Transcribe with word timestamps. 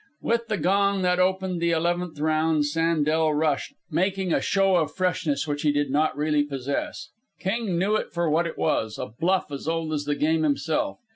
With 0.23 0.47
the 0.47 0.57
gong 0.57 1.03
that 1.03 1.19
opened 1.19 1.61
the 1.61 1.69
eleventh 1.69 2.19
round, 2.19 2.65
Sandel 2.65 3.35
rushed, 3.35 3.75
making 3.91 4.33
a 4.33 4.41
show 4.41 4.77
of 4.77 4.95
freshness 4.95 5.47
which 5.47 5.61
he 5.61 5.71
did 5.71 5.91
not 5.91 6.17
really 6.17 6.41
possess. 6.41 7.09
King 7.39 7.77
knew 7.77 7.95
it 7.97 8.11
for 8.11 8.27
what 8.27 8.47
it 8.47 8.57
was 8.57 8.97
a 8.97 9.05
bluff 9.05 9.51
as 9.51 9.67
old 9.67 9.93
as 9.93 10.05
the 10.05 10.15
game 10.15 10.43
itself. 10.43 10.97